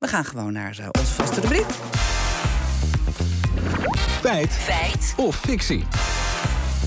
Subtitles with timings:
[0.00, 1.66] We gaan gewoon naar uh, onze vaste rubriek.
[4.20, 4.52] Feit.
[4.52, 5.14] Feit.
[5.16, 5.84] Of fictie.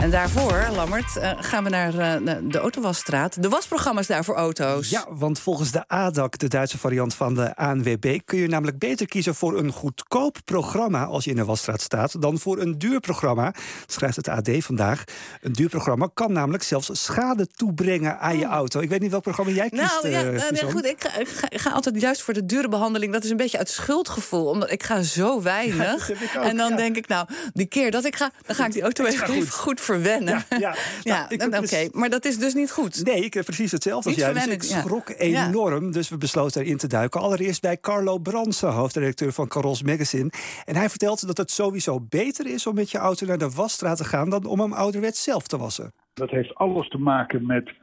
[0.00, 3.42] En daarvoor, Lammert, uh, gaan we naar uh, de Autowasstraat.
[3.42, 4.90] De wasprogramma's daar voor auto's.
[4.90, 8.18] Ja, want volgens de ADAC, de Duitse variant van de ANWB...
[8.24, 11.04] kun je namelijk beter kiezen voor een goedkoop programma...
[11.04, 13.54] als je in de wasstraat staat, dan voor een duur programma.
[13.86, 15.04] Schrijft het AD vandaag.
[15.40, 18.52] Een duur programma kan namelijk zelfs schade toebrengen aan je Oh.
[18.52, 18.80] auto.
[18.80, 20.72] Ik weet niet welk programma jij kiest, Nou ja, uh, nee, Suzanne.
[20.72, 20.84] goed.
[20.84, 23.12] Ik ga, ik, ga, ik ga altijd juist voor de dure behandeling.
[23.12, 24.46] Dat is een beetje uit schuldgevoel.
[24.46, 26.06] Omdat ik ga zo weinig.
[26.06, 26.76] dat ook, en dan ja.
[26.76, 28.30] denk ik, nou, die keer dat ik ga...
[28.46, 29.50] dan ga ik die auto even goed.
[29.50, 29.80] goed.
[29.86, 30.44] Verwennen.
[30.48, 30.74] Ja, ja.
[31.02, 33.04] Ja, Nou, heb Oké, dus- maar dat is dus niet goed.
[33.04, 34.34] Nee, ik heb precies hetzelfde als Niet jij.
[34.34, 35.46] Dus ik schrok Ja.
[35.46, 35.92] enorm.
[35.92, 37.20] Dus we besloten erin te duiken.
[37.20, 40.30] Allereerst bij Carlo Bransen, hoofdredacteur van Carols Magazine.
[40.64, 43.96] En hij vertelt dat het sowieso beter is om met je auto naar de wasstraat
[43.96, 44.30] te gaan...
[44.30, 45.92] dan om hem ouderwets zelf te wassen.
[46.14, 47.74] Dat heeft alles te maken met eh,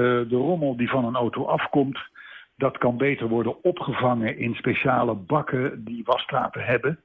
[0.00, 1.98] de rommel die van een auto afkomt.
[2.56, 7.00] Dat kan beter worden opgevangen in speciale bakken die wasstraten hebben.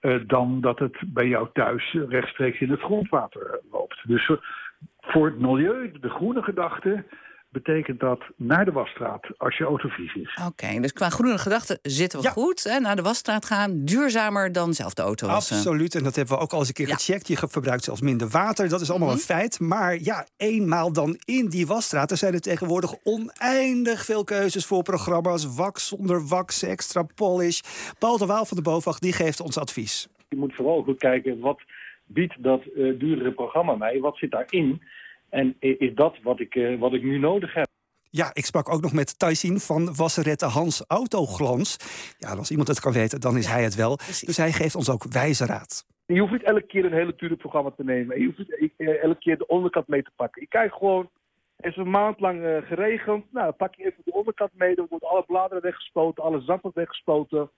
[0.00, 4.08] Eh, dan dat het bij jou thuis rechtstreeks in het grondwater loopt.
[4.08, 4.30] Dus
[5.00, 7.04] voor het milieu, de groene gedachte,
[7.50, 10.38] betekent dat naar de wasstraat als je auto vies is.
[10.46, 12.30] Oké, dus qua groene gedachten zitten we Ja.
[12.30, 12.62] goed.
[12.64, 12.78] Hè?
[12.80, 15.56] Naar de wasstraat gaan, duurzamer dan zelf de auto wassen.
[15.56, 16.94] Absoluut, en dat hebben we ook al eens een keer Ja.
[16.94, 17.28] gecheckt.
[17.28, 19.16] Je verbruikt zelfs minder water, dat is allemaal Mhm.
[19.16, 19.60] een feit.
[19.60, 22.10] Maar ja, eenmaal dan in die wasstraat...
[22.10, 25.54] er zijn er tegenwoordig oneindig veel keuzes voor programma's.
[25.56, 27.60] Wax, zonder wax, extra polish.
[27.98, 30.08] Paul de Waal van de BOVAG, die geeft ons advies.
[30.28, 31.60] Je moet vooral goed kijken wat
[32.06, 34.82] biedt dat eh, duurdere programma mij, wat zit daarin
[35.30, 37.66] en is dat wat ik, eh, wat ik nu nodig heb.
[38.10, 41.76] Ja, ik sprak ook nog met Taisin van Wasserette Hans Autoglans.
[42.18, 43.96] Ja, als iemand het kan weten, dan is hij het wel.
[43.96, 45.86] Dus hij geeft ons ook wijze raad.
[46.06, 48.20] Je hoeft niet elke keer een hele dure programma te nemen.
[48.20, 50.42] Je hoeft niet eh, elke keer de onderkant mee te pakken.
[50.42, 51.10] Je kijkt gewoon,
[51.60, 53.24] is een maand lang eh, geregend.
[53.32, 54.74] Nou, dan pak je even de onderkant mee.
[54.74, 57.50] Dan wordt alle bladeren weggespoten, alle zand wordt weggespoten.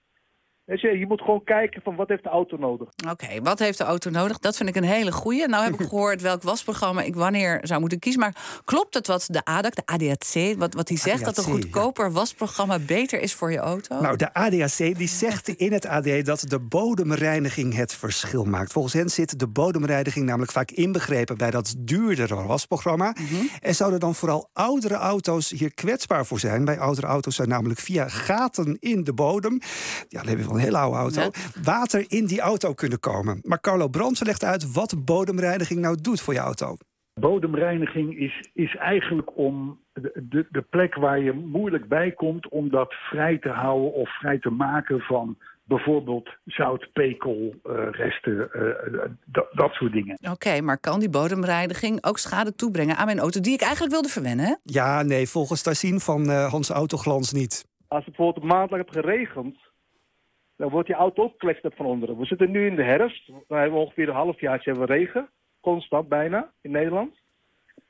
[0.72, 2.88] Weet je, je moet gewoon kijken van wat heeft de auto nodig.
[3.10, 4.38] Oké, wat heeft de auto nodig?
[4.38, 5.48] Dat vind ik een hele goeie.
[5.48, 8.20] Nou heb ik gehoord welk wasprogramma ik wanneer zou moeten kiezen.
[8.20, 11.24] Maar klopt het wat de ADAC, de ADAC, wat, wat die zegt...
[11.24, 14.00] dat een goedkoper wasprogramma beter is voor je auto?
[14.00, 18.72] Nou, de ADAC die zegt in het AD dat de bodemreiniging het verschil maakt.
[18.72, 23.14] Volgens hen zit de bodemreiniging namelijk vaak inbegrepen bij dat duurdere wasprogramma.
[23.60, 26.64] En zouden dan vooral oudere auto's hier kwetsbaar voor zijn?
[26.64, 29.60] Bij oudere auto's zijn namelijk via gaten in de bodem,
[30.08, 31.30] ja, dan heb je wel een hele oude auto, Ja.
[31.62, 33.38] water in die auto kunnen komen.
[33.42, 36.76] Maar Carlo Brandsen legt uit wat bodemreiniging nou doet voor je auto.
[37.20, 42.48] Bodemreiniging is, is eigenlijk om de, de, de plek waar je moeilijk bij komt...
[42.48, 48.52] om dat vrij te houden of vrij te maken van bijvoorbeeld zout, pekel, eh, resten,
[48.52, 50.18] eh, dat, dat soort dingen.
[50.30, 53.40] Oké, maar kan die bodemreiniging ook schade toebrengen aan mijn auto...
[53.40, 54.46] die ik eigenlijk wilde verwennen?
[54.46, 54.54] hè?
[54.62, 57.64] Ja, nee, volgens Taisin van eh, Hans Autoglans niet.
[57.88, 59.58] Als het bijvoorbeeld een maand lang heeft geregend,
[60.62, 62.18] dan wordt die auto opgeklesterd van onderen.
[62.18, 65.28] We zitten nu in de herfst, dan hebben we ongeveer een halfjaartje hebben we regen,
[65.60, 67.14] constant bijna, in Nederland.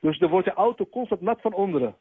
[0.00, 1.94] Dus dan wordt de auto constant nat van onderen.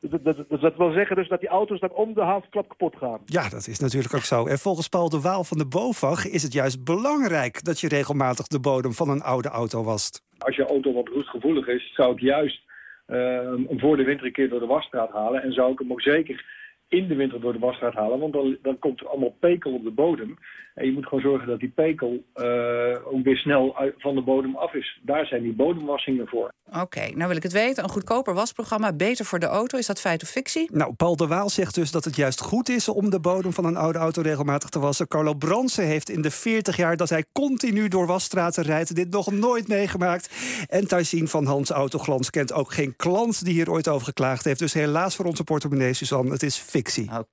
[0.00, 2.96] Dat, dat, dat, dat wil zeggen dus dat die auto's dan om de havenklap kapot
[2.96, 3.20] gaan.
[3.24, 4.46] Ja, dat is natuurlijk ook zo.
[4.46, 8.46] En volgens Paul de Waal van de BOVAG is het juist belangrijk dat je regelmatig
[8.46, 10.22] de bodem van een oude auto wast.
[10.38, 12.62] Als je auto wat roestgevoelig is, zou ik juist
[13.06, 15.42] hem voor de winter een keer door de wasstraat halen.
[15.42, 16.44] En zou ik hem ook zeker
[16.88, 18.18] in de winter door de wasstraat halen.
[18.18, 20.38] Want dan, dan komt er allemaal pekel op de bodem.
[20.74, 24.22] En je moet gewoon zorgen dat die pekel eh, ook weer snel uit- van de
[24.22, 25.00] bodem af is.
[25.02, 26.52] Daar zijn die bodemwassingen voor.
[26.72, 27.84] Oké, nou wil ik het weten.
[27.84, 29.78] Een goedkoper wasprogramma, beter voor de auto.
[29.78, 30.68] Is dat feit of fictie?
[30.72, 33.64] Nou, Paul de Waal zegt dus dat het juist goed is om de bodem van
[33.64, 35.08] een oude auto regelmatig te wassen.
[35.08, 39.30] Carlo Bransen heeft in de 40 jaar dat hij continu door wasstraten rijdt dit nog
[39.30, 40.30] nooit meegemaakt.
[40.66, 44.58] En Taisin van Hans Autoglans kent ook geen klant die hier ooit over geklaagd heeft.
[44.58, 47.10] Dus helaas voor onze portemonnee, Suzanne, het is fictie.
[47.18, 47.24] Oké.